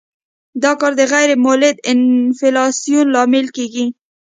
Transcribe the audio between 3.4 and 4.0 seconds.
کیږي.